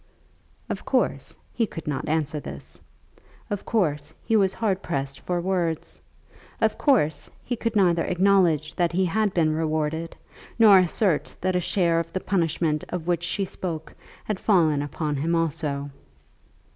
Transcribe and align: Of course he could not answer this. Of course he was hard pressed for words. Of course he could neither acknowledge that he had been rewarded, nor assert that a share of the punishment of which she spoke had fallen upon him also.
Of 0.67 0.83
course 0.83 1.37
he 1.53 1.67
could 1.67 1.85
not 1.85 2.09
answer 2.09 2.39
this. 2.39 2.81
Of 3.51 3.65
course 3.65 4.15
he 4.25 4.35
was 4.35 4.55
hard 4.55 4.81
pressed 4.81 5.19
for 5.19 5.39
words. 5.39 6.01
Of 6.59 6.75
course 6.75 7.29
he 7.43 7.55
could 7.55 7.75
neither 7.75 8.03
acknowledge 8.03 8.73
that 8.73 8.93
he 8.93 9.05
had 9.05 9.31
been 9.31 9.53
rewarded, 9.53 10.17
nor 10.57 10.79
assert 10.79 11.35
that 11.41 11.55
a 11.55 11.59
share 11.59 11.99
of 11.99 12.13
the 12.13 12.19
punishment 12.19 12.83
of 12.89 13.05
which 13.05 13.21
she 13.21 13.45
spoke 13.45 13.93
had 14.23 14.39
fallen 14.39 14.81
upon 14.81 15.17
him 15.17 15.35
also. 15.35 15.91